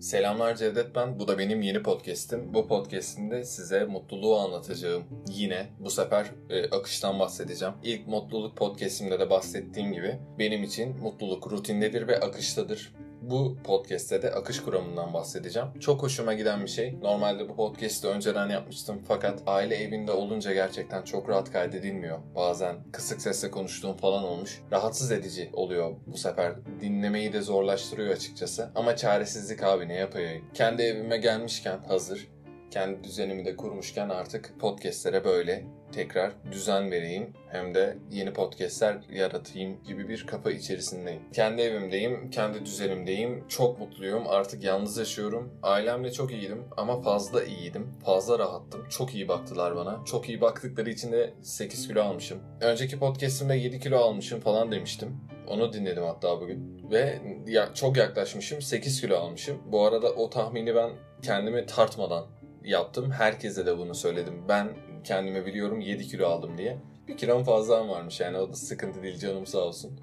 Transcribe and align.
Selamlar 0.00 0.56
Cevdet 0.56 0.94
ben. 0.94 1.18
Bu 1.18 1.28
da 1.28 1.38
benim 1.38 1.62
yeni 1.62 1.82
podcast'im. 1.82 2.54
Bu 2.54 2.68
podcast'imde 2.68 3.44
size 3.44 3.84
mutluluğu 3.84 4.38
anlatacağım. 4.38 5.04
Yine 5.28 5.66
bu 5.78 5.90
sefer 5.90 6.26
e, 6.50 6.70
akıştan 6.70 7.18
bahsedeceğim. 7.18 7.74
İlk 7.82 8.06
mutluluk 8.06 8.56
podcast'imde 8.56 9.20
de 9.20 9.30
bahsettiğim 9.30 9.92
gibi 9.92 10.18
benim 10.38 10.64
için 10.64 10.96
mutluluk 11.02 11.52
rutindedir 11.52 12.08
ve 12.08 12.20
akıştadır. 12.20 12.92
Bu 13.30 13.56
podcast'te 13.64 14.22
de 14.22 14.30
akış 14.30 14.60
kuramından 14.62 15.14
bahsedeceğim. 15.14 15.68
Çok 15.80 16.02
hoşuma 16.02 16.34
giden 16.34 16.62
bir 16.62 16.68
şey. 16.68 16.98
Normalde 17.02 17.48
bu 17.48 17.56
podcast'ı 17.56 18.08
önceden 18.08 18.48
yapmıştım 18.48 19.02
fakat 19.08 19.42
aile 19.46 19.76
evinde 19.76 20.12
olunca 20.12 20.52
gerçekten 20.52 21.02
çok 21.02 21.28
rahat 21.28 21.52
kaydedilmiyor. 21.52 22.18
Bazen 22.36 22.76
kısık 22.92 23.22
sesle 23.22 23.50
konuştuğum 23.50 23.96
falan 23.96 24.24
olmuş. 24.24 24.60
Rahatsız 24.72 25.12
edici 25.12 25.50
oluyor 25.52 25.96
bu 26.06 26.16
sefer. 26.16 26.52
Dinlemeyi 26.80 27.32
de 27.32 27.40
zorlaştırıyor 27.42 28.10
açıkçası. 28.10 28.70
Ama 28.74 28.96
çaresizlik 28.96 29.62
abi 29.62 29.88
ne 29.88 29.94
yapayım? 29.94 30.44
Kendi 30.54 30.82
evime 30.82 31.16
gelmişken 31.16 31.78
hazır 31.88 32.28
kendi 32.70 33.04
düzenimi 33.04 33.44
de 33.44 33.56
kurmuşken 33.56 34.08
artık 34.08 34.60
podcastlere 34.60 35.24
böyle 35.24 35.64
tekrar 35.92 36.32
düzen 36.52 36.90
vereyim 36.90 37.32
hem 37.48 37.74
de 37.74 37.96
yeni 38.10 38.32
podcastler 38.32 38.98
yaratayım 39.12 39.84
gibi 39.84 40.08
bir 40.08 40.26
kafa 40.26 40.50
içerisindeyim. 40.50 41.22
Kendi 41.32 41.62
evimdeyim, 41.62 42.30
kendi 42.30 42.66
düzenimdeyim. 42.66 43.48
Çok 43.48 43.78
mutluyum. 43.78 44.22
Artık 44.28 44.64
yalnız 44.64 44.96
yaşıyorum. 44.96 45.52
Ailemle 45.62 46.12
çok 46.12 46.32
iyiydim 46.32 46.64
ama 46.76 47.02
fazla 47.02 47.44
iyiydim. 47.44 47.92
Fazla 48.04 48.38
rahattım. 48.38 48.88
Çok 48.88 49.14
iyi 49.14 49.28
baktılar 49.28 49.76
bana. 49.76 50.04
Çok 50.04 50.28
iyi 50.28 50.40
baktıkları 50.40 50.90
için 50.90 51.12
de 51.12 51.34
8 51.42 51.88
kilo 51.88 52.02
almışım. 52.02 52.38
Önceki 52.60 52.98
podcastimde 52.98 53.54
7 53.54 53.80
kilo 53.80 53.98
almışım 53.98 54.40
falan 54.40 54.72
demiştim. 54.72 55.16
Onu 55.48 55.72
dinledim 55.72 56.02
hatta 56.02 56.40
bugün. 56.40 56.90
Ve 56.90 57.18
ya, 57.46 57.74
çok 57.74 57.96
yaklaşmışım. 57.96 58.62
8 58.62 59.00
kilo 59.00 59.16
almışım. 59.16 59.58
Bu 59.66 59.86
arada 59.86 60.10
o 60.12 60.30
tahmini 60.30 60.74
ben 60.74 60.90
kendimi 61.22 61.66
tartmadan 61.66 62.26
yaptım. 62.64 63.10
Herkese 63.10 63.66
de 63.66 63.78
bunu 63.78 63.94
söyledim. 63.94 64.34
Ben 64.48 64.68
kendime 65.04 65.46
biliyorum 65.46 65.80
7 65.80 66.06
kilo 66.06 66.26
aldım 66.26 66.58
diye. 66.58 66.78
Bir 67.08 67.16
kilom 67.16 67.44
fazla 67.44 67.88
varmış 67.88 68.20
yani 68.20 68.38
o 68.38 68.48
da 68.48 68.54
sıkıntı 68.54 69.02
değil 69.02 69.18
canım 69.18 69.46
sağ 69.46 69.58
olsun. 69.58 70.00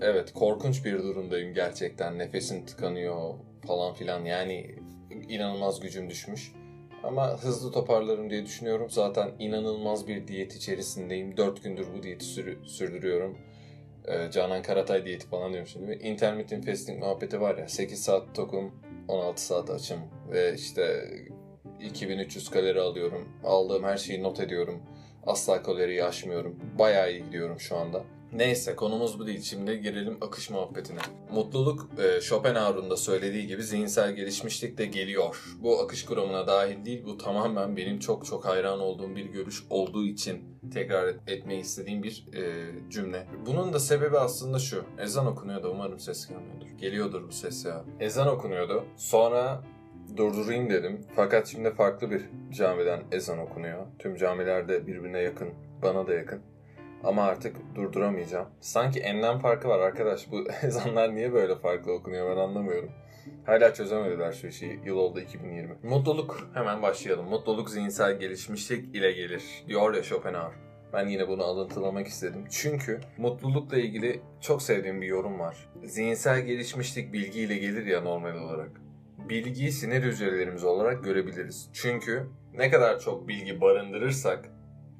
Evet 0.00 0.32
korkunç 0.32 0.84
bir 0.84 0.98
durumdayım 0.98 1.54
gerçekten. 1.54 2.18
Nefesim 2.18 2.66
tıkanıyor 2.66 3.34
falan 3.66 3.94
filan 3.94 4.24
yani 4.24 4.74
inanılmaz 5.28 5.80
gücüm 5.80 6.10
düşmüş. 6.10 6.52
Ama 7.04 7.42
hızlı 7.42 7.72
toparlarım 7.72 8.30
diye 8.30 8.44
düşünüyorum. 8.46 8.90
Zaten 8.90 9.30
inanılmaz 9.38 10.08
bir 10.08 10.28
diyet 10.28 10.56
içerisindeyim. 10.56 11.36
4 11.36 11.62
gündür 11.62 11.86
bu 11.98 12.02
diyeti 12.02 12.24
sür- 12.24 12.64
sürdürüyorum. 12.64 13.38
Ee, 14.08 14.30
Canan 14.30 14.62
Karatay 14.62 15.06
diyeti 15.06 15.26
falan 15.26 15.52
diyorum 15.52 15.68
şimdi. 15.68 15.92
Intermittent 15.92 16.66
fasting 16.66 16.98
muhabbeti 17.00 17.40
var 17.40 17.58
ya. 17.58 17.68
8 17.68 18.02
saat 18.02 18.34
tokum, 18.34 18.74
16 19.08 19.42
saat 19.42 19.70
açım. 19.70 20.00
Ve 20.30 20.54
işte 20.54 21.10
2300 21.80 22.50
kalori 22.50 22.80
alıyorum. 22.80 23.28
Aldığım 23.44 23.84
her 23.84 23.96
şeyi 23.96 24.22
not 24.22 24.40
ediyorum. 24.40 24.82
Asla 25.26 25.62
kaloriyi 25.62 26.04
aşmıyorum. 26.04 26.56
Bayağı 26.78 27.12
iyi 27.12 27.24
gidiyorum 27.24 27.60
şu 27.60 27.76
anda. 27.76 28.04
Neyse 28.32 28.76
konumuz 28.76 29.18
bu 29.18 29.26
değil. 29.26 29.42
Şimdi 29.42 29.80
girelim 29.80 30.18
akış 30.20 30.50
muhabbetine. 30.50 31.00
Mutluluk 31.32 31.88
e, 31.98 32.20
Schopenhauer'un 32.20 32.90
da 32.90 32.96
söylediği 32.96 33.46
gibi 33.46 33.62
zihinsel 33.62 34.12
gelişmişlik 34.12 34.78
de 34.78 34.86
geliyor. 34.86 35.56
Bu 35.62 35.80
akış 35.80 36.04
kuramına 36.04 36.46
dahil 36.46 36.84
değil. 36.84 37.04
Bu 37.04 37.18
tamamen 37.18 37.76
benim 37.76 37.98
çok 37.98 38.26
çok 38.26 38.44
hayran 38.44 38.80
olduğum 38.80 39.16
bir 39.16 39.24
görüş 39.24 39.64
olduğu 39.70 40.06
için 40.06 40.60
tekrar 40.72 41.08
et, 41.08 41.16
etmeyi 41.26 41.60
istediğim 41.60 42.02
bir 42.02 42.24
e, 42.34 42.72
cümle. 42.90 43.26
Bunun 43.46 43.72
da 43.72 43.80
sebebi 43.80 44.18
aslında 44.18 44.58
şu. 44.58 44.84
Ezan 44.98 45.26
okunuyordu. 45.26 45.70
Umarım 45.70 46.00
ses 46.00 46.28
gelmiyordur. 46.28 46.66
Geliyordur 46.80 47.28
bu 47.28 47.32
ses 47.32 47.64
ya. 47.64 47.84
Ezan 48.00 48.28
okunuyordu. 48.28 48.84
Sonra 48.96 49.62
durdurayım 50.16 50.70
dedim. 50.70 51.00
Fakat 51.16 51.46
şimdi 51.46 51.70
farklı 51.70 52.10
bir 52.10 52.22
camiden 52.50 53.00
ezan 53.12 53.38
okunuyor. 53.38 53.86
Tüm 53.98 54.16
camiler 54.16 54.68
de 54.68 54.86
birbirine 54.86 55.18
yakın, 55.18 55.48
bana 55.82 56.06
da 56.06 56.14
yakın. 56.14 56.40
Ama 57.04 57.22
artık 57.22 57.56
durduramayacağım. 57.74 58.48
Sanki 58.60 59.00
enlem 59.00 59.38
farkı 59.38 59.68
var 59.68 59.78
arkadaş. 59.78 60.30
Bu 60.30 60.44
ezanlar 60.62 61.14
niye 61.14 61.32
böyle 61.32 61.56
farklı 61.56 61.92
okunuyor 61.92 62.36
ben 62.36 62.40
anlamıyorum. 62.40 62.90
Hala 63.46 63.74
çözemediler 63.74 64.32
şu 64.32 64.46
işi. 64.46 64.80
Yıl 64.84 64.96
oldu 64.96 65.20
2020. 65.20 65.74
Mutluluk. 65.82 66.50
Hemen 66.54 66.82
başlayalım. 66.82 67.28
Mutluluk 67.28 67.70
zihinsel 67.70 68.18
gelişmişlik 68.18 68.96
ile 68.96 69.12
gelir. 69.12 69.42
Diyor 69.68 69.94
ya 69.94 70.02
Schopenhauer. 70.02 70.52
Ben 70.92 71.06
yine 71.06 71.28
bunu 71.28 71.42
alıntılamak 71.42 72.06
istedim. 72.06 72.44
Çünkü 72.50 73.00
mutlulukla 73.18 73.78
ilgili 73.78 74.20
çok 74.40 74.62
sevdiğim 74.62 75.02
bir 75.02 75.06
yorum 75.06 75.38
var. 75.38 75.68
Zihinsel 75.84 76.40
gelişmişlik 76.40 77.12
bilgiyle 77.12 77.58
gelir 77.58 77.86
ya 77.86 78.00
normal 78.00 78.34
olarak 78.34 78.70
bilgiyi 79.28 79.72
sinir 79.72 80.02
hücrelerimiz 80.02 80.64
olarak 80.64 81.04
görebiliriz. 81.04 81.70
Çünkü 81.72 82.26
ne 82.54 82.70
kadar 82.70 83.00
çok 83.00 83.28
bilgi 83.28 83.60
barındırırsak 83.60 84.50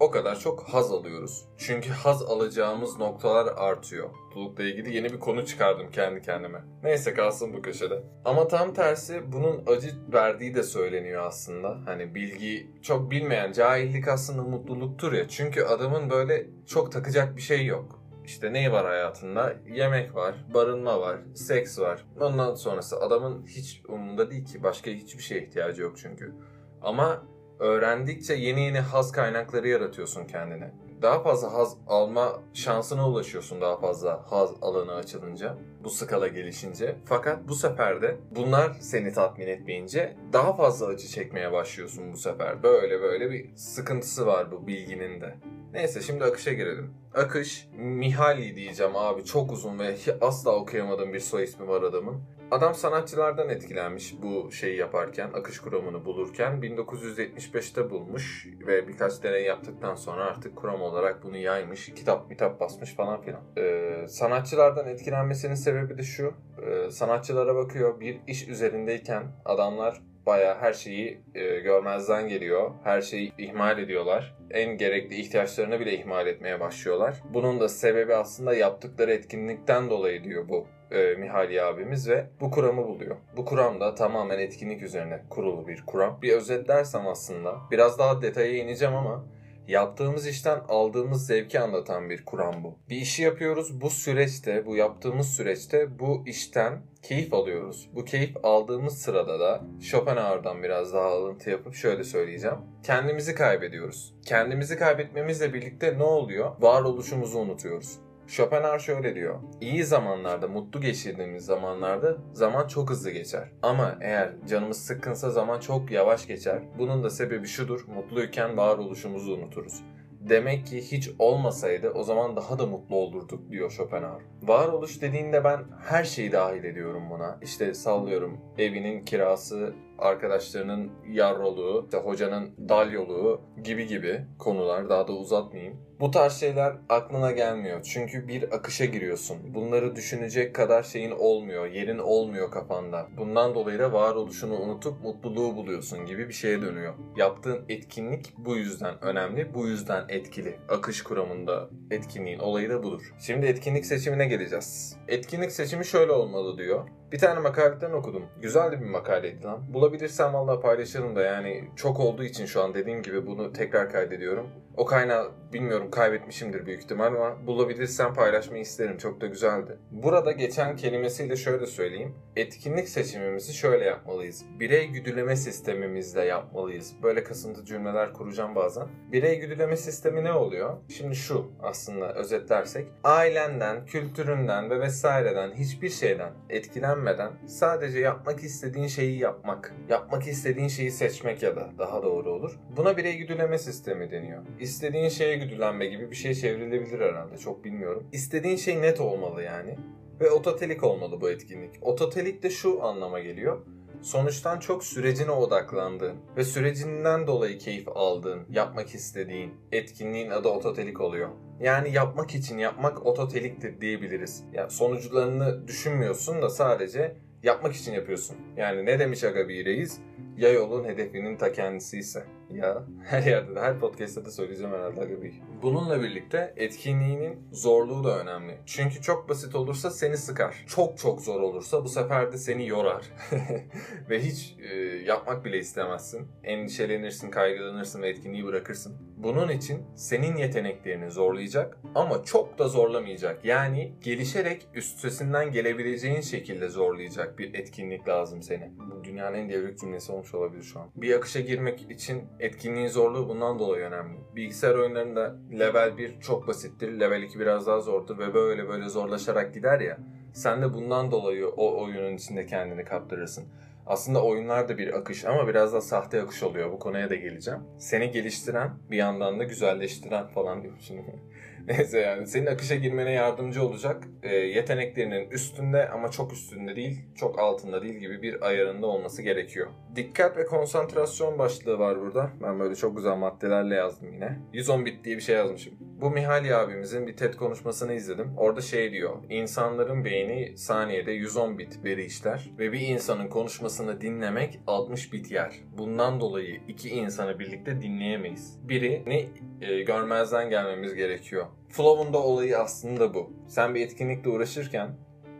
o 0.00 0.10
kadar 0.10 0.38
çok 0.38 0.62
haz 0.62 0.92
alıyoruz. 0.92 1.44
Çünkü 1.58 1.90
haz 1.90 2.22
alacağımız 2.22 2.98
noktalar 2.98 3.52
artıyor. 3.56 4.10
Mutlulukla 4.24 4.64
ilgili 4.64 4.96
yeni 4.96 5.12
bir 5.12 5.20
konu 5.20 5.46
çıkardım 5.46 5.90
kendi 5.90 6.22
kendime. 6.22 6.64
Neyse 6.82 7.14
kalsın 7.14 7.52
bu 7.52 7.62
köşede. 7.62 8.02
Ama 8.24 8.48
tam 8.48 8.74
tersi 8.74 9.32
bunun 9.32 9.62
acı 9.66 9.88
verdiği 10.12 10.54
de 10.54 10.62
söyleniyor 10.62 11.26
aslında. 11.26 11.78
Hani 11.84 12.14
bilgi 12.14 12.70
çok 12.82 13.10
bilmeyen 13.10 13.52
cahillik 13.52 14.08
aslında 14.08 14.42
mutluluktur 14.42 15.12
ya. 15.12 15.28
Çünkü 15.28 15.62
adamın 15.62 16.10
böyle 16.10 16.46
çok 16.66 16.92
takacak 16.92 17.36
bir 17.36 17.42
şey 17.42 17.66
yok. 17.66 17.99
İşte 18.24 18.52
ne 18.52 18.72
var 18.72 18.86
hayatında? 18.86 19.52
Yemek 19.68 20.14
var, 20.14 20.34
barınma 20.54 21.00
var, 21.00 21.18
seks 21.34 21.78
var. 21.78 22.04
Ondan 22.20 22.54
sonrası 22.54 23.00
adamın 23.00 23.46
hiç 23.46 23.82
umurunda 23.88 24.30
değil 24.30 24.44
ki. 24.44 24.62
Başka 24.62 24.90
hiçbir 24.90 25.22
şeye 25.22 25.42
ihtiyacı 25.42 25.82
yok 25.82 25.96
çünkü. 25.98 26.34
Ama 26.82 27.22
öğrendikçe 27.58 28.34
yeni 28.34 28.60
yeni 28.60 28.80
haz 28.80 29.12
kaynakları 29.12 29.68
yaratıyorsun 29.68 30.26
kendine. 30.26 30.74
Daha 31.02 31.22
fazla 31.22 31.54
haz 31.54 31.76
alma 31.86 32.42
şansına 32.54 33.08
ulaşıyorsun 33.08 33.60
daha 33.60 33.76
fazla 33.76 34.32
haz 34.32 34.50
alanı 34.62 34.94
açılınca. 34.94 35.58
Bu 35.84 35.90
skala 35.90 36.28
gelişince. 36.28 36.96
Fakat 37.04 37.48
bu 37.48 37.54
sefer 37.54 38.02
de 38.02 38.16
bunlar 38.30 38.72
seni 38.80 39.12
tatmin 39.12 39.46
etmeyince 39.46 40.16
daha 40.32 40.56
fazla 40.56 40.86
acı 40.86 41.08
çekmeye 41.08 41.52
başlıyorsun 41.52 42.12
bu 42.12 42.16
sefer. 42.16 42.62
Böyle 42.62 43.00
böyle 43.00 43.30
bir 43.30 43.56
sıkıntısı 43.56 44.26
var 44.26 44.52
bu 44.52 44.66
bilginin 44.66 45.20
de. 45.20 45.34
Neyse 45.72 46.00
şimdi 46.00 46.24
akışa 46.24 46.52
girelim. 46.52 46.94
Akış, 47.14 47.68
Mihaly 47.78 48.56
diyeceğim 48.56 48.96
abi 48.96 49.24
çok 49.24 49.52
uzun 49.52 49.78
ve 49.78 49.96
asla 50.20 50.56
okuyamadığım 50.56 51.12
bir 51.12 51.20
soy 51.20 51.44
ismi 51.44 51.68
var 51.68 51.82
adamın. 51.82 52.22
Adam 52.50 52.74
sanatçılardan 52.74 53.48
etkilenmiş 53.48 54.14
bu 54.22 54.52
şeyi 54.52 54.76
yaparken, 54.76 55.30
akış 55.34 55.58
kuramını 55.58 56.04
bulurken 56.04 56.52
1975'te 56.52 57.90
bulmuş 57.90 58.46
ve 58.66 58.88
birkaç 58.88 59.22
deney 59.22 59.44
yaptıktan 59.44 59.94
sonra 59.94 60.24
artık 60.24 60.56
kuram 60.56 60.82
olarak 60.82 61.22
bunu 61.22 61.36
yaymış, 61.36 61.94
kitap 61.94 62.30
kitap 62.30 62.60
basmış 62.60 62.94
falan 62.94 63.20
filan. 63.20 63.40
Ee, 63.58 64.06
sanatçılardan 64.08 64.88
etkilenmesinin 64.88 65.54
sebebi 65.54 65.69
de 65.98 66.02
şu, 66.02 66.34
ee, 66.62 66.90
sanatçılara 66.90 67.54
bakıyor 67.54 68.00
bir 68.00 68.20
iş 68.26 68.48
üzerindeyken 68.48 69.22
adamlar 69.44 70.00
bayağı 70.26 70.58
her 70.58 70.72
şeyi 70.72 71.20
e, 71.34 71.60
görmezden 71.60 72.28
geliyor. 72.28 72.70
Her 72.84 73.00
şeyi 73.00 73.32
ihmal 73.38 73.78
ediyorlar. 73.78 74.36
En 74.50 74.76
gerekli 74.76 75.16
ihtiyaçlarını 75.16 75.80
bile 75.80 75.94
ihmal 75.94 76.26
etmeye 76.26 76.60
başlıyorlar. 76.60 77.16
Bunun 77.34 77.60
da 77.60 77.68
sebebi 77.68 78.14
aslında 78.14 78.54
yaptıkları 78.54 79.12
etkinlikten 79.12 79.90
dolayı 79.90 80.24
diyor 80.24 80.48
bu 80.48 80.66
e, 80.90 81.14
Mihali 81.14 81.62
abimiz 81.62 82.08
ve 82.08 82.26
bu 82.40 82.50
kuramı 82.50 82.86
buluyor. 82.86 83.16
Bu 83.36 83.44
kuram 83.44 83.80
da 83.80 83.94
tamamen 83.94 84.38
etkinlik 84.38 84.82
üzerine 84.82 85.22
kurulu 85.30 85.68
bir 85.68 85.82
kuram. 85.86 86.18
Bir 86.22 86.32
özetlersem 86.32 87.06
aslında 87.06 87.56
biraz 87.70 87.98
daha 87.98 88.22
detaya 88.22 88.56
ineceğim 88.56 88.94
ama 88.94 89.24
yaptığımız 89.70 90.26
işten 90.26 90.60
aldığımız 90.68 91.26
zevki 91.26 91.60
anlatan 91.60 92.10
bir 92.10 92.24
kuram 92.24 92.64
bu. 92.64 92.78
Bir 92.88 92.96
işi 92.96 93.22
yapıyoruz. 93.22 93.80
Bu 93.80 93.90
süreçte, 93.90 94.66
bu 94.66 94.76
yaptığımız 94.76 95.28
süreçte 95.28 95.98
bu 95.98 96.24
işten 96.26 96.82
keyif 97.02 97.34
alıyoruz. 97.34 97.90
Bu 97.94 98.04
keyif 98.04 98.36
aldığımız 98.42 98.98
sırada 98.98 99.40
da 99.40 99.62
Schopenhauer'dan 99.80 100.62
biraz 100.62 100.94
daha 100.94 101.06
alıntı 101.06 101.50
yapıp 101.50 101.74
şöyle 101.74 102.04
söyleyeceğim. 102.04 102.58
Kendimizi 102.82 103.34
kaybediyoruz. 103.34 104.14
Kendimizi 104.26 104.78
kaybetmemizle 104.78 105.54
birlikte 105.54 105.98
ne 105.98 106.02
oluyor? 106.02 106.50
Varoluşumuzu 106.60 107.38
unutuyoruz. 107.38 107.98
Schopenhauer 108.30 108.78
şöyle 108.78 109.14
diyor. 109.14 109.34
İyi 109.60 109.84
zamanlarda, 109.84 110.48
mutlu 110.48 110.80
geçirdiğimiz 110.80 111.44
zamanlarda 111.44 112.16
zaman 112.32 112.66
çok 112.66 112.90
hızlı 112.90 113.10
geçer. 113.10 113.48
Ama 113.62 113.98
eğer 114.00 114.32
canımız 114.48 114.76
sıkkınsa 114.76 115.30
zaman 115.30 115.60
çok 115.60 115.90
yavaş 115.90 116.26
geçer. 116.26 116.62
Bunun 116.78 117.04
da 117.04 117.10
sebebi 117.10 117.46
şudur. 117.46 117.84
Mutluyken 117.94 118.56
varoluşumuzu 118.56 119.32
unuturuz. 119.32 119.82
Demek 120.20 120.66
ki 120.66 120.92
hiç 120.92 121.10
olmasaydı 121.18 121.90
o 121.90 122.02
zaman 122.02 122.36
daha 122.36 122.58
da 122.58 122.66
mutlu 122.66 122.96
olurduk 122.96 123.50
diyor 123.50 123.70
Schopenhauer. 123.70 124.22
Varoluş 124.42 125.02
dediğinde 125.02 125.44
ben 125.44 125.60
her 125.88 126.04
şeyi 126.04 126.32
dahil 126.32 126.64
ediyorum 126.64 127.10
buna. 127.10 127.38
İşte 127.42 127.74
sallıyorum 127.74 128.40
evinin 128.58 129.04
kirası, 129.04 129.74
arkadaşlarının 130.00 130.90
yarroluğu, 131.08 131.84
işte 131.84 131.98
hocanın 131.98 132.68
dalyoluğu 132.68 133.40
gibi 133.64 133.86
gibi 133.86 134.26
konular 134.38 134.88
daha 134.88 135.08
da 135.08 135.12
uzatmayayım. 135.12 135.90
Bu 136.00 136.10
tarz 136.10 136.32
şeyler 136.32 136.76
aklına 136.88 137.32
gelmiyor. 137.32 137.82
Çünkü 137.82 138.28
bir 138.28 138.54
akışa 138.54 138.84
giriyorsun. 138.84 139.54
Bunları 139.54 139.96
düşünecek 139.96 140.54
kadar 140.54 140.82
şeyin 140.82 141.10
olmuyor, 141.10 141.66
yerin 141.66 141.98
olmuyor 141.98 142.50
kafanda. 142.50 143.08
Bundan 143.18 143.54
dolayı 143.54 143.78
da 143.78 143.92
varoluşunu 143.92 144.58
unutup 144.58 145.02
mutluluğu 145.02 145.56
buluyorsun 145.56 146.06
gibi 146.06 146.28
bir 146.28 146.32
şeye 146.32 146.62
dönüyor. 146.62 146.94
Yaptığın 147.16 147.64
etkinlik 147.68 148.32
bu 148.38 148.56
yüzden 148.56 149.04
önemli, 149.04 149.54
bu 149.54 149.66
yüzden 149.66 150.04
etkili. 150.08 150.56
Akış 150.68 151.02
kuramında 151.02 151.70
etkinliğin 151.90 152.38
olayı 152.38 152.70
da 152.70 152.82
budur. 152.82 153.14
Şimdi 153.26 153.46
etkinlik 153.46 153.86
seçimine 153.86 154.26
geleceğiz. 154.26 154.96
Etkinlik 155.08 155.52
seçimi 155.52 155.84
şöyle 155.84 156.12
olmalı 156.12 156.58
diyor. 156.58 156.88
Bir 157.12 157.18
tane 157.18 157.40
makaleden 157.40 157.92
okudum. 157.92 158.22
Güzel 158.42 158.72
de 158.72 158.80
bir 158.80 158.86
makaleydi 158.86 159.44
lan. 159.44 159.74
Bulabilirsem 159.74 160.34
valla 160.34 160.60
paylaşırım 160.60 161.16
da 161.16 161.22
yani 161.22 161.68
çok 161.76 162.00
olduğu 162.00 162.24
için 162.24 162.46
şu 162.46 162.62
an 162.62 162.74
dediğim 162.74 163.02
gibi 163.02 163.26
bunu 163.26 163.52
tekrar 163.52 163.90
kaydediyorum. 163.90 164.50
O 164.76 164.84
kaynağı 164.84 165.30
bilmiyorum 165.52 165.90
kaybetmişimdir 165.90 166.66
büyük 166.66 166.82
ihtimal 166.82 167.06
ama 167.06 167.46
bulabilirsem 167.46 168.14
paylaşmayı 168.14 168.62
isterim. 168.62 168.98
Çok 168.98 169.20
da 169.20 169.26
güzeldi. 169.26 169.78
Burada 169.90 170.32
geçen 170.32 170.76
kelimesiyle 170.76 171.36
şöyle 171.36 171.66
söyleyeyim. 171.66 172.14
Etkinlik 172.36 172.88
seçimimizi 172.88 173.54
şöyle 173.54 173.84
yapmalıyız. 173.84 174.44
Birey 174.60 174.88
güdüleme 174.88 175.36
sistemimizle 175.36 176.24
yapmalıyız. 176.24 176.92
Böyle 177.02 177.24
kasıntı 177.24 177.64
cümleler 177.64 178.12
kuracağım 178.12 178.54
bazen. 178.54 178.88
Birey 179.12 179.40
güdüleme 179.40 179.76
sistemi 179.76 180.24
ne 180.24 180.32
oluyor? 180.32 180.76
Şimdi 180.88 181.14
şu 181.14 181.52
aslında 181.62 182.14
özetlersek. 182.14 182.88
Ailenden, 183.04 183.86
kültüründen 183.86 184.70
ve 184.70 184.80
vesaireden 184.80 185.52
hiçbir 185.52 185.90
şeyden 185.90 186.32
etkilenmeden 186.48 187.32
sadece 187.46 187.98
yapmak 187.98 188.40
istediğin 188.40 188.86
şeyi 188.86 189.18
yapmak. 189.18 189.74
Yapmak 189.88 190.26
istediğin 190.26 190.68
şeyi 190.68 190.90
seçmek 190.90 191.42
ya 191.42 191.56
da 191.56 191.70
daha 191.78 192.02
doğru 192.02 192.32
olur. 192.32 192.58
Buna 192.76 192.96
birey 192.96 193.16
güdüleme 193.16 193.58
sistemi 193.58 194.10
deniyor. 194.10 194.42
İstediğin 194.60 195.08
şeye 195.08 195.36
güdülenme 195.36 195.86
gibi 195.86 196.10
bir 196.10 196.16
şey 196.16 196.34
çevrilebilir 196.34 197.00
herhalde. 197.00 197.38
Çok 197.38 197.64
bilmiyorum. 197.64 198.06
İstediğin 198.12 198.56
şey 198.56 198.82
net 198.82 199.00
olmalı 199.00 199.42
yani. 199.42 199.76
Ve 200.20 200.30
ototelik 200.30 200.84
olmalı 200.84 201.20
bu 201.20 201.30
etkinlik. 201.30 201.70
Ototelik 201.82 202.42
de 202.42 202.50
şu 202.50 202.82
anlama 202.84 203.20
geliyor. 203.20 203.66
Sonuçtan 204.02 204.58
çok 204.58 204.84
sürecine 204.84 205.30
odaklandığın 205.30 206.16
ve 206.36 206.44
sürecinden 206.44 207.26
dolayı 207.26 207.58
keyif 207.58 207.88
aldığın, 207.88 208.40
yapmak 208.50 208.94
istediğin 208.94 209.54
etkinliğin 209.72 210.30
adı 210.30 210.48
ototelik 210.48 211.00
oluyor. 211.00 211.28
Yani 211.60 211.92
yapmak 211.92 212.34
için 212.34 212.58
yapmak 212.58 213.06
ototeliktir 213.06 213.80
diyebiliriz. 213.80 214.44
Yani 214.52 214.70
sonuçlarını 214.70 215.68
düşünmüyorsun 215.68 216.42
da 216.42 216.48
sadece 216.48 217.16
yapmak 217.42 217.74
için 217.74 217.92
yapıyorsun. 217.92 218.36
Yani 218.56 218.86
ne 218.86 218.98
demiş 218.98 219.24
Aga 219.24 219.48
bir 219.48 219.64
reis? 219.64 219.98
Ya 220.36 220.52
yolun 220.52 220.84
hedefinin 220.84 221.36
ta 221.36 221.52
kendisi 221.52 221.98
ise. 221.98 222.24
Ya 222.54 222.84
her 223.04 223.22
yerde 223.22 223.54
de 223.54 223.60
her 223.60 223.78
podcast'ta 223.78 224.24
da 224.24 224.30
söyleyeceğim 224.30 224.72
herhalde 224.72 225.00
Aga 225.00 225.22
bir. 225.22 225.34
Bununla 225.62 226.02
birlikte 226.02 226.54
etkinliğinin 226.56 227.38
zorluğu 227.52 228.04
da 228.04 228.18
önemli. 228.18 228.58
Çünkü 228.66 229.02
çok 229.02 229.28
basit 229.28 229.54
olursa 229.54 229.90
seni 229.90 230.16
sıkar. 230.16 230.64
Çok 230.66 230.98
çok 230.98 231.20
zor 231.20 231.40
olursa 231.40 231.84
bu 231.84 231.88
sefer 231.88 232.32
de 232.32 232.38
seni 232.38 232.68
yorar. 232.68 233.04
ve 234.10 234.22
hiç 234.22 234.56
e, 234.70 234.74
yapmak 235.06 235.44
bile 235.44 235.58
istemezsin. 235.58 236.28
Endişelenirsin, 236.44 237.30
kaygılanırsın 237.30 238.02
ve 238.02 238.08
etkinliği 238.08 238.44
bırakırsın. 238.46 238.96
Bunun 239.16 239.48
için 239.48 239.82
senin 239.96 240.36
yeteneklerini 240.36 241.10
zorlayacak 241.10 241.78
ama 241.94 242.24
çok 242.24 242.58
da 242.58 242.68
zorlamayacak. 242.68 243.44
Yani 243.44 243.94
gelişerek 244.02 244.66
üstesinden 244.74 245.52
gelebileceğin 245.52 246.20
şekilde 246.20 246.68
zorlayacak 246.68 247.38
bir 247.38 247.54
etkinlik 247.54 248.08
lazım 248.08 248.42
seni. 248.42 248.72
Bu 248.90 249.04
dünyanın 249.04 249.36
en 249.36 249.48
devrik 249.48 249.78
cümlesi 249.78 250.12
olmuş 250.12 250.34
olabilir 250.34 250.62
şu 250.62 250.80
an. 250.80 250.90
Bir 250.96 251.14
akışa 251.14 251.40
girmek 251.40 251.90
için 251.90 252.24
etkinliğin 252.40 252.88
zorluğu 252.88 253.28
bundan 253.28 253.58
dolayı 253.58 253.84
önemli. 253.84 254.18
Bilgisayar 254.36 254.74
oyunlarında 254.74 255.36
level 255.58 255.98
1 255.98 256.20
çok 256.20 256.48
basittir, 256.48 257.00
level 257.00 257.22
2 257.22 257.40
biraz 257.40 257.66
daha 257.66 257.80
zordur 257.80 258.18
ve 258.18 258.34
böyle 258.34 258.68
böyle 258.68 258.88
zorlaşarak 258.88 259.54
gider 259.54 259.80
ya. 259.80 259.98
Sen 260.32 260.62
de 260.62 260.74
bundan 260.74 261.10
dolayı 261.10 261.48
o 261.48 261.82
oyunun 261.82 262.16
içinde 262.16 262.46
kendini 262.46 262.84
kaptırırsın. 262.84 263.44
Aslında 263.90 264.24
oyunlar 264.24 264.68
da 264.68 264.78
bir 264.78 264.94
akış 264.98 265.24
ama 265.24 265.48
biraz 265.48 265.72
da 265.72 265.80
sahte 265.80 266.22
akış 266.22 266.42
oluyor. 266.42 266.72
Bu 266.72 266.78
konuya 266.78 267.10
da 267.10 267.14
geleceğim. 267.14 267.60
Seni 267.78 268.10
geliştiren 268.10 268.70
bir 268.90 268.96
yandan 268.96 269.40
da 269.40 269.44
güzelleştiren 269.44 270.26
falan 270.26 270.62
şimdi. 270.80 271.14
Neyse 271.66 271.98
yani 271.98 272.26
senin 272.26 272.46
akışa 272.46 272.74
girmene 272.74 273.12
yardımcı 273.12 273.66
olacak 273.66 274.04
e, 274.22 274.36
yeteneklerinin 274.36 275.30
üstünde 275.30 275.88
ama 275.88 276.10
çok 276.10 276.32
üstünde 276.32 276.76
değil, 276.76 276.98
çok 277.16 277.38
altında 277.38 277.82
değil 277.82 277.94
gibi 277.94 278.22
bir 278.22 278.42
ayarında 278.42 278.86
olması 278.86 279.22
gerekiyor. 279.22 279.70
Dikkat 279.96 280.36
ve 280.36 280.44
konsantrasyon 280.44 281.38
başlığı 281.38 281.78
var 281.78 282.00
burada. 282.00 282.30
Ben 282.42 282.60
böyle 282.60 282.74
çok 282.74 282.96
güzel 282.96 283.16
maddelerle 283.16 283.74
yazdım 283.74 284.12
yine. 284.12 284.38
110 284.52 284.86
bit 284.86 285.04
diye 285.04 285.16
bir 285.16 285.22
şey 285.22 285.36
yazmışım. 285.36 285.74
Bu 286.00 286.10
Mihali 286.10 286.54
abimizin 286.54 287.06
bir 287.06 287.16
TED 287.16 287.34
konuşmasını 287.34 287.92
izledim. 287.92 288.32
Orada 288.36 288.60
şey 288.60 288.92
diyor. 288.92 289.16
İnsanların 289.28 290.04
beyni 290.04 290.58
saniyede 290.58 291.12
110 291.12 291.58
bit 291.58 291.84
veri 291.84 292.04
işler 292.04 292.50
ve 292.58 292.72
bir 292.72 292.80
insanın 292.80 293.28
konuşmasını 293.28 294.00
dinlemek 294.00 294.60
60 294.66 295.12
bit 295.12 295.30
yer. 295.30 295.60
Bundan 295.78 296.20
dolayı 296.20 296.60
iki 296.68 296.88
insanı 296.88 297.38
birlikte 297.38 297.82
dinleyemeyiz. 297.82 298.58
Birini 298.62 299.28
e, 299.60 299.82
görmezden 299.82 300.50
gelmemiz 300.50 300.94
gerekiyor. 300.94 301.46
Flow'un 301.68 302.12
da 302.12 302.18
olayı 302.18 302.58
aslında 302.58 303.14
bu. 303.14 303.32
Sen 303.48 303.74
bir 303.74 303.80
etkinlikle 303.80 304.30
uğraşırken 304.30 304.90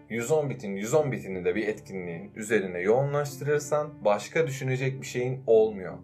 110 0.09 0.51
bitin 0.51 0.77
110 0.77 1.13
bitini 1.13 1.45
de 1.45 1.55
bir 1.55 1.69
etkinliğin 1.69 2.33
üzerine 2.35 2.81
yoğunlaştırırsan 2.81 4.05
başka 4.05 4.47
düşünecek 4.47 5.01
bir 5.01 5.07
şeyin 5.07 5.43
olmuyor. 5.47 5.99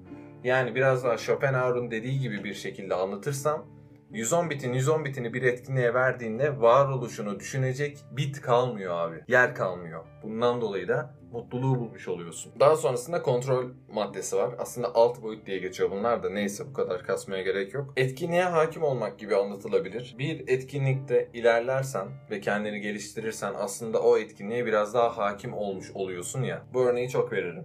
Yani 0.44 0.75
biraz 0.75 1.05
daha 1.05 1.19
Schopenhauer'un 1.19 1.91
dediği 1.91 2.20
gibi 2.20 2.44
bir 2.44 2.55
şekilde 2.55 2.94
anlatırsam 2.94 3.75
110 4.11 4.50
bitin 4.50 4.73
110 4.73 5.05
bitini 5.05 5.35
bir 5.35 5.43
etkinliğe 5.43 5.94
verdiğinde 5.94 6.61
varoluşunu 6.61 7.41
düşünecek 7.41 7.99
bit 8.11 8.41
kalmıyor 8.41 8.94
abi. 8.94 9.25
Yer 9.29 9.55
kalmıyor. 9.55 10.05
Bundan 10.23 10.61
dolayı 10.61 10.88
da 10.88 11.14
mutluluğu 11.32 11.81
bulmuş 11.81 12.08
oluyorsun. 12.08 12.53
Daha 12.61 12.76
sonrasında 12.76 13.23
kontrol 13.23 13.70
maddesi 13.93 14.37
var. 14.37 14.55
Aslında 14.58 14.94
alt 14.94 15.23
boyut 15.23 15.47
diye 15.47 15.58
geçiyor 15.58 15.91
bunlar 15.91 16.23
da 16.23 16.31
neyse 16.31 16.67
bu 16.67 16.73
kadar 16.73 17.03
kasmaya 17.03 17.43
gerek 17.43 17.75
yok. 17.75 17.93
Etkinliğe 17.97 18.44
hakim 18.44 18.82
olmak 18.82 19.19
gibi 19.19 19.37
anlatılabilir. 19.37 20.14
Bir 20.19 20.49
etkinlikte 20.49 21.31
ilerlersen 21.35 22.09
ve 22.31 22.41
kendini 22.41 22.81
geliştirirsen 22.81 23.52
aslında 23.56 24.02
o 24.02 24.19
etkinliğe 24.19 24.67
biraz 24.67 24.94
daha 24.94 25.17
hakim 25.19 25.55
olmuş 25.55 25.91
oluyorsun 25.94 26.43
ya. 26.43 26.62
Bu 26.75 26.85
örneği 26.85 27.09
çok 27.09 27.32
veririm. 27.32 27.64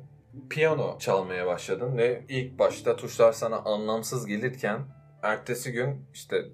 Piyano 0.49 0.97
çalmaya 0.99 1.47
başladın 1.47 1.97
ve 1.97 2.25
ilk 2.29 2.59
başta 2.59 2.95
tuşlar 2.95 3.31
sana 3.31 3.57
anlamsız 3.57 4.25
gelirken 4.25 4.79
ertesi 5.23 5.71
gün 5.71 6.05
işte 6.13 6.45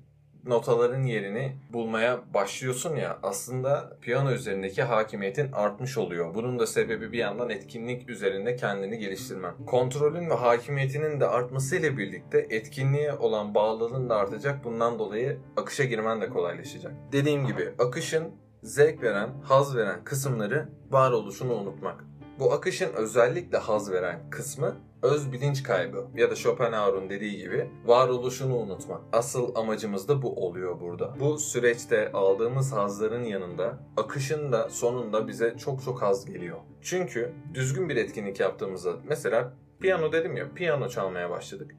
notaların 0.45 1.03
yerini 1.03 1.57
bulmaya 1.73 2.33
başlıyorsun 2.33 2.95
ya 2.95 3.19
aslında 3.23 3.97
piyano 4.01 4.31
üzerindeki 4.31 4.83
hakimiyetin 4.83 5.51
artmış 5.51 5.97
oluyor. 5.97 6.35
Bunun 6.35 6.59
da 6.59 6.67
sebebi 6.67 7.11
bir 7.11 7.17
yandan 7.17 7.49
etkinlik 7.49 8.09
üzerinde 8.09 8.55
kendini 8.55 8.97
geliştirmen. 8.99 9.53
Kontrolün 9.65 10.29
ve 10.29 10.33
hakimiyetinin 10.33 11.19
de 11.19 11.27
artmasıyla 11.27 11.97
birlikte 11.97 12.47
etkinliğe 12.49 13.13
olan 13.13 13.55
bağlılığın 13.55 14.09
da 14.09 14.15
artacak. 14.15 14.63
Bundan 14.63 14.99
dolayı 14.99 15.39
akışa 15.57 15.83
girmen 15.83 16.21
de 16.21 16.29
kolaylaşacak. 16.29 16.93
Dediğim 17.11 17.47
gibi 17.47 17.73
akışın 17.79 18.31
zevk 18.63 19.03
veren, 19.03 19.29
haz 19.43 19.75
veren 19.75 20.03
kısımları 20.03 20.69
varoluşunu 20.89 21.53
unutmak. 21.53 22.03
Bu 22.39 22.53
akışın 22.53 22.93
özellikle 22.93 23.57
haz 23.57 23.91
veren 23.91 24.29
kısmı 24.29 24.75
öz 25.03 25.31
bilinç 25.31 25.63
kaybı 25.63 26.07
ya 26.15 26.31
da 26.31 26.35
Schopenhauer'un 26.35 27.09
dediği 27.09 27.37
gibi 27.37 27.69
varoluşunu 27.85 28.57
unutmak. 28.57 29.01
Asıl 29.11 29.55
amacımız 29.55 30.07
da 30.07 30.21
bu 30.21 30.45
oluyor 30.45 30.79
burada. 30.81 31.15
Bu 31.19 31.37
süreçte 31.37 32.11
aldığımız 32.11 32.73
hazların 32.73 33.23
yanında 33.23 33.79
akışın 33.97 34.51
da 34.51 34.69
sonunda 34.69 35.27
bize 35.27 35.57
çok 35.57 35.83
çok 35.83 36.01
haz 36.01 36.25
geliyor. 36.25 36.57
Çünkü 36.81 37.33
düzgün 37.53 37.89
bir 37.89 37.95
etkinlik 37.95 38.39
yaptığımızda 38.39 38.93
mesela 39.07 39.53
piyano 39.79 40.11
dedim 40.11 40.37
ya 40.37 40.53
piyano 40.53 40.89
çalmaya 40.89 41.29
başladık. 41.29 41.75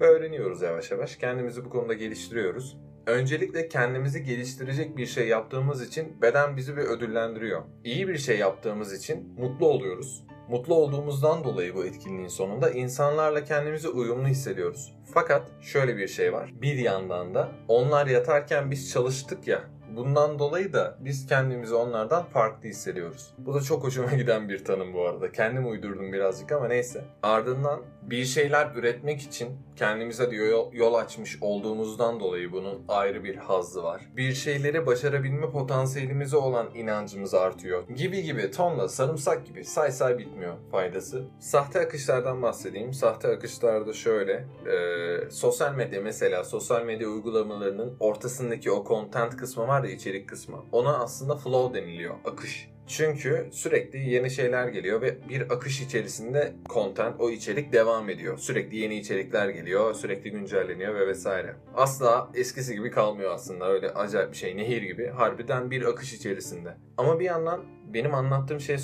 Ve 0.00 0.06
öğreniyoruz 0.06 0.62
yavaş 0.62 0.90
yavaş. 0.90 1.16
Kendimizi 1.16 1.64
bu 1.64 1.70
konuda 1.70 1.94
geliştiriyoruz. 1.94 2.76
Öncelikle 3.06 3.68
kendimizi 3.68 4.22
geliştirecek 4.22 4.96
bir 4.96 5.06
şey 5.06 5.28
yaptığımız 5.28 5.88
için 5.88 6.22
beden 6.22 6.56
bizi 6.56 6.76
bir 6.76 6.82
ödüllendiriyor. 6.82 7.62
İyi 7.84 8.08
bir 8.08 8.18
şey 8.18 8.38
yaptığımız 8.38 8.92
için 8.92 9.34
mutlu 9.38 9.66
oluyoruz. 9.66 10.24
Mutlu 10.48 10.74
olduğumuzdan 10.74 11.44
dolayı 11.44 11.74
bu 11.74 11.84
etkinliğin 11.84 12.28
sonunda 12.28 12.70
insanlarla 12.70 13.44
kendimizi 13.44 13.88
uyumlu 13.88 14.28
hissediyoruz. 14.28 14.94
Fakat 15.14 15.50
şöyle 15.60 15.96
bir 15.96 16.08
şey 16.08 16.32
var. 16.32 16.50
Bir 16.62 16.78
yandan 16.78 17.34
da 17.34 17.48
onlar 17.68 18.06
yatarken 18.06 18.70
biz 18.70 18.92
çalıştık 18.92 19.48
ya 19.48 19.64
Bundan 19.96 20.38
dolayı 20.38 20.72
da 20.72 20.96
biz 21.00 21.26
kendimizi 21.26 21.74
onlardan 21.74 22.24
farklı 22.24 22.68
hissediyoruz. 22.68 23.34
Bu 23.38 23.54
da 23.54 23.60
çok 23.60 23.84
hoşuma 23.84 24.12
giden 24.12 24.48
bir 24.48 24.64
tanım 24.64 24.94
bu 24.94 25.06
arada. 25.06 25.32
Kendim 25.32 25.70
uydurdum 25.70 26.12
birazcık 26.12 26.52
ama 26.52 26.68
neyse. 26.68 27.04
Ardından 27.22 27.82
bir 28.02 28.24
şeyler 28.24 28.70
üretmek 28.74 29.20
için 29.20 29.48
kendimize 29.76 30.30
de 30.30 30.36
yol, 30.36 30.72
yol 30.72 30.94
açmış 30.94 31.38
olduğumuzdan 31.40 32.20
dolayı 32.20 32.52
bunun 32.52 32.84
ayrı 32.88 33.24
bir 33.24 33.36
hazzı 33.36 33.82
var. 33.82 34.02
Bir 34.16 34.32
şeyleri 34.32 34.86
başarabilme 34.86 35.50
potansiyelimize 35.50 36.36
olan 36.36 36.74
inancımız 36.74 37.34
artıyor. 37.34 37.88
Gibi 37.88 38.22
gibi 38.22 38.50
tonla 38.50 38.88
sarımsak 38.88 39.46
gibi 39.46 39.64
say 39.64 39.90
say 39.90 40.18
bitmiyor 40.18 40.54
faydası. 40.70 41.24
Sahte 41.40 41.80
akışlardan 41.80 42.42
bahsedeyim. 42.42 42.92
Sahte 42.92 43.28
akışlarda 43.28 43.92
şöyle. 43.92 44.32
E, 44.66 45.30
sosyal 45.30 45.74
medya 45.74 46.00
mesela 46.00 46.44
sosyal 46.44 46.84
medya 46.84 47.08
uygulamalarının 47.08 47.96
ortasındaki 48.00 48.70
o 48.70 48.84
content 48.88 49.36
kısmı 49.36 49.68
var 49.68 49.83
ya 49.84 49.94
içerik 49.94 50.28
kısmı. 50.28 50.64
Ona 50.72 50.98
aslında 50.98 51.36
flow 51.36 51.80
deniliyor. 51.80 52.14
Akış. 52.24 52.68
Çünkü 52.86 53.48
sürekli 53.52 54.10
yeni 54.10 54.30
şeyler 54.30 54.68
geliyor 54.68 55.02
ve 55.02 55.28
bir 55.28 55.50
akış 55.50 55.80
içerisinde 55.80 56.52
content, 56.70 57.20
o 57.20 57.30
içerik 57.30 57.72
devam 57.72 58.10
ediyor. 58.10 58.38
Sürekli 58.38 58.76
yeni 58.76 58.98
içerikler 58.98 59.48
geliyor, 59.48 59.94
sürekli 59.94 60.30
güncelleniyor 60.30 60.94
ve 60.94 61.06
vesaire. 61.06 61.56
Asla 61.74 62.30
eskisi 62.34 62.74
gibi 62.74 62.90
kalmıyor 62.90 63.30
aslında 63.34 63.68
öyle 63.68 63.90
acayip 63.90 64.32
bir 64.32 64.36
şey, 64.36 64.56
nehir 64.56 64.82
gibi. 64.82 65.06
Harbiden 65.06 65.70
bir 65.70 65.84
akış 65.84 66.12
içerisinde. 66.12 66.76
Ama 66.96 67.20
bir 67.20 67.24
yandan 67.24 67.64
benim 67.94 68.14
anlattığım 68.14 68.60
şey 68.60 68.76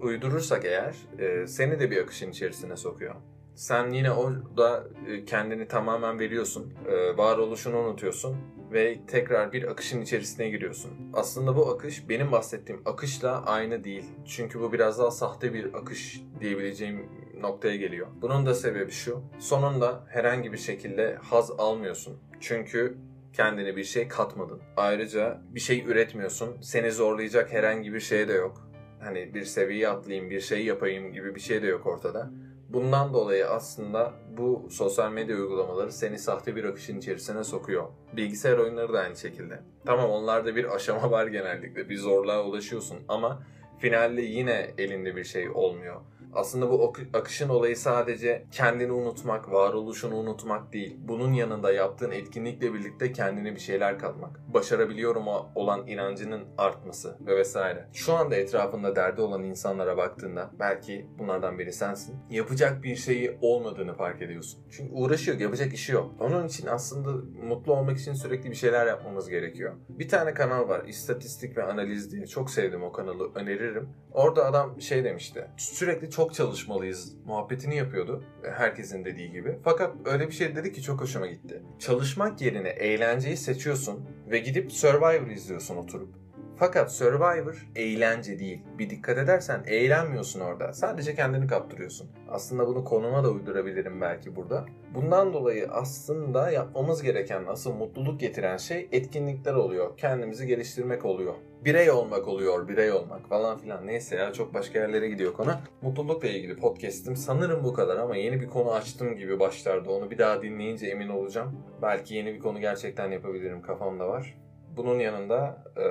uydurursak 0.00 0.64
eğer 0.64 0.96
e, 1.18 1.46
seni 1.46 1.80
de 1.80 1.90
bir 1.90 2.02
akışın 2.02 2.30
içerisine 2.30 2.76
sokuyor. 2.76 3.14
Sen 3.58 3.90
yine 3.90 4.10
orada 4.10 4.84
e, 5.08 5.24
kendini 5.24 5.68
tamamen 5.68 6.18
veriyorsun. 6.18 6.74
E, 6.88 7.16
varoluşunu 7.16 7.78
unutuyorsun 7.78 8.36
ve 8.72 8.98
tekrar 9.06 9.52
bir 9.52 9.70
akışın 9.70 10.00
içerisine 10.00 10.48
giriyorsun. 10.48 10.90
Aslında 11.12 11.56
bu 11.56 11.70
akış 11.70 12.08
benim 12.08 12.32
bahsettiğim 12.32 12.82
akışla 12.84 13.44
aynı 13.44 13.84
değil. 13.84 14.04
Çünkü 14.26 14.60
bu 14.60 14.72
biraz 14.72 14.98
daha 14.98 15.10
sahte 15.10 15.54
bir 15.54 15.74
akış 15.74 16.22
diyebileceğim 16.40 17.06
noktaya 17.40 17.76
geliyor. 17.76 18.06
Bunun 18.22 18.46
da 18.46 18.54
sebebi 18.54 18.90
şu. 18.90 19.22
Sonunda 19.38 20.04
herhangi 20.08 20.52
bir 20.52 20.58
şekilde 20.58 21.14
haz 21.22 21.50
almıyorsun. 21.50 22.18
Çünkü 22.40 22.98
kendine 23.32 23.76
bir 23.76 23.84
şey 23.84 24.08
katmadın. 24.08 24.60
Ayrıca 24.76 25.40
bir 25.54 25.60
şey 25.60 25.84
üretmiyorsun. 25.86 26.60
Seni 26.60 26.92
zorlayacak 26.92 27.52
herhangi 27.52 27.92
bir 27.92 28.00
şey 28.00 28.28
de 28.28 28.32
yok. 28.32 28.70
Hani 29.00 29.34
bir 29.34 29.44
seviye 29.44 29.88
atlayayım, 29.88 30.30
bir 30.30 30.40
şey 30.40 30.64
yapayım 30.64 31.12
gibi 31.12 31.34
bir 31.34 31.40
şey 31.40 31.62
de 31.62 31.66
yok 31.66 31.86
ortada. 31.86 32.30
Bundan 32.68 33.14
dolayı 33.14 33.48
aslında 33.48 34.12
bu 34.36 34.66
sosyal 34.70 35.12
medya 35.12 35.36
uygulamaları 35.36 35.92
seni 35.92 36.18
sahte 36.18 36.56
bir 36.56 36.64
akışın 36.64 36.98
içerisine 36.98 37.44
sokuyor. 37.44 37.88
Bilgisayar 38.12 38.58
oyunları 38.58 38.92
da 38.92 39.00
aynı 39.00 39.16
şekilde. 39.16 39.60
Tamam 39.86 40.10
onlarda 40.10 40.56
bir 40.56 40.74
aşama 40.74 41.10
var 41.10 41.26
genellikle. 41.26 41.88
Bir 41.88 41.96
zorluğa 41.96 42.44
ulaşıyorsun 42.44 42.98
ama 43.08 43.42
finalde 43.78 44.22
yine 44.22 44.70
elinde 44.78 45.16
bir 45.16 45.24
şey 45.24 45.50
olmuyor. 45.50 46.00
Aslında 46.32 46.70
bu 46.70 46.92
akışın 47.14 47.48
olayı 47.48 47.76
sadece 47.76 48.46
kendini 48.50 48.92
unutmak, 48.92 49.52
varoluşunu 49.52 50.16
unutmak 50.16 50.72
değil. 50.72 50.96
Bunun 50.98 51.32
yanında 51.32 51.72
yaptığın 51.72 52.10
etkinlikle 52.10 52.74
birlikte 52.74 53.12
kendine 53.12 53.54
bir 53.54 53.60
şeyler 53.60 53.98
katmak. 53.98 54.40
Başarabiliyorum 54.54 55.26
olan 55.54 55.86
inancının 55.86 56.44
artması 56.58 57.16
ve 57.26 57.36
vesaire. 57.36 57.88
Şu 57.92 58.14
anda 58.14 58.36
etrafında 58.36 58.96
derdi 58.96 59.20
olan 59.20 59.42
insanlara 59.42 59.96
baktığında 59.96 60.50
belki 60.58 61.06
bunlardan 61.18 61.58
biri 61.58 61.72
sensin. 61.72 62.16
Yapacak 62.30 62.82
bir 62.82 62.96
şeyi 62.96 63.38
olmadığını 63.40 63.94
fark 63.94 64.22
ediyorsun. 64.22 64.60
Çünkü 64.70 64.94
uğraşıyor, 64.94 65.38
yapacak 65.38 65.74
işi 65.74 65.92
yok. 65.92 66.14
Onun 66.20 66.48
için 66.48 66.66
aslında 66.66 67.10
mutlu 67.42 67.72
olmak 67.74 67.98
için 67.98 68.12
sürekli 68.12 68.50
bir 68.50 68.56
şeyler 68.56 68.86
yapmamız 68.86 69.28
gerekiyor. 69.28 69.74
Bir 69.88 70.08
tane 70.08 70.34
kanal 70.34 70.68
var, 70.68 70.84
istatistik 70.84 71.56
ve 71.56 71.62
analiz 71.62 72.12
diye. 72.12 72.26
Çok 72.26 72.50
sevdim 72.50 72.82
o 72.82 72.92
kanalı, 72.92 73.30
öneririm. 73.34 73.88
Orada 74.12 74.44
adam 74.44 74.80
şey 74.80 75.04
demişti. 75.04 75.46
Sürekli 75.56 76.10
çok 76.18 76.34
çalışmalıyız 76.34 77.12
muhabbetini 77.26 77.76
yapıyordu. 77.76 78.24
Herkesin 78.42 79.04
dediği 79.04 79.30
gibi. 79.30 79.58
Fakat 79.64 79.96
öyle 80.04 80.28
bir 80.28 80.32
şey 80.32 80.56
dedi 80.56 80.72
ki 80.72 80.82
çok 80.82 81.00
hoşuma 81.00 81.26
gitti. 81.26 81.62
Çalışmak 81.78 82.40
yerine 82.40 82.68
eğlenceyi 82.68 83.36
seçiyorsun 83.36 84.08
ve 84.30 84.38
gidip 84.38 84.72
Survivor 84.72 85.26
izliyorsun 85.26 85.76
oturup. 85.76 86.14
Fakat 86.58 86.92
Survivor 86.92 87.66
eğlence 87.76 88.38
değil. 88.38 88.60
Bir 88.78 88.90
dikkat 88.90 89.18
edersen 89.18 89.62
eğlenmiyorsun 89.66 90.40
orada. 90.40 90.72
Sadece 90.72 91.14
kendini 91.14 91.46
kaptırıyorsun. 91.46 92.10
Aslında 92.30 92.66
bunu 92.66 92.84
konuma 92.84 93.24
da 93.24 93.30
uydurabilirim 93.30 94.00
belki 94.00 94.36
burada. 94.36 94.66
Bundan 94.94 95.32
dolayı 95.32 95.68
aslında 95.70 96.50
yapmamız 96.50 97.02
gereken 97.02 97.44
asıl 97.48 97.74
mutluluk 97.74 98.20
getiren 98.20 98.56
şey 98.56 98.88
etkinlikler 98.92 99.54
oluyor. 99.54 99.96
Kendimizi 99.96 100.46
geliştirmek 100.46 101.04
oluyor. 101.04 101.34
Birey 101.64 101.90
olmak 101.90 102.28
oluyor, 102.28 102.68
birey 102.68 102.92
olmak 102.92 103.28
falan 103.28 103.58
filan. 103.58 103.86
Neyse 103.86 104.16
ya 104.16 104.32
çok 104.32 104.54
başka 104.54 104.78
yerlere 104.78 105.08
gidiyor 105.08 105.32
konu. 105.32 105.52
Mutlulukla 105.82 106.28
ilgili 106.28 106.56
podcast'im 106.56 107.16
sanırım 107.16 107.64
bu 107.64 107.72
kadar 107.72 107.96
ama 107.96 108.16
yeni 108.16 108.40
bir 108.40 108.48
konu 108.48 108.72
açtım 108.72 109.16
gibi 109.16 109.40
başlarda. 109.40 109.90
Onu 109.90 110.10
bir 110.10 110.18
daha 110.18 110.42
dinleyince 110.42 110.86
emin 110.86 111.08
olacağım. 111.08 111.56
Belki 111.82 112.14
yeni 112.14 112.34
bir 112.34 112.38
konu 112.38 112.60
gerçekten 112.60 113.10
yapabilirim 113.10 113.62
kafamda 113.62 114.08
var. 114.08 114.34
Bunun 114.76 114.98
yanında 114.98 115.64
e, 115.76 115.82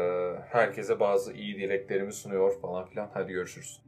herkese 0.51 0.99
bazı 0.99 1.33
iyi 1.33 1.57
dileklerimi 1.57 2.13
sunuyor 2.13 2.61
falan 2.61 2.85
filan. 2.85 3.09
Hadi 3.13 3.31
görüşürüz. 3.33 3.86